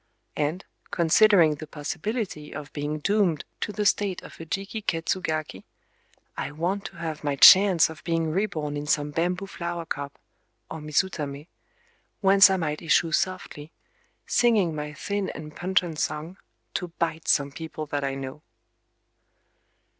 [0.35, 5.63] And, considering the possibility of being doomed to the state of a Jiki ketsu gaki,
[6.35, 10.17] I want to have my chance of being reborn in some bamboo flower cup,
[10.71, 11.49] or mizutamé,
[12.19, 13.73] whence I might issue softly,
[14.25, 16.37] singing my thin and pungent song,
[16.73, 18.41] to bite some people that I know.